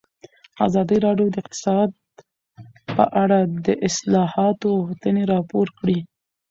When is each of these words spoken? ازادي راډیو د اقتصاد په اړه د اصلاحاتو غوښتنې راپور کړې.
ازادي 0.65 0.97
راډیو 1.05 1.27
د 1.31 1.35
اقتصاد 1.41 1.89
په 2.95 3.03
اړه 3.23 3.39
د 3.65 3.67
اصلاحاتو 3.87 4.69
غوښتنې 4.81 5.23
راپور 5.33 5.67
کړې. 5.79 5.97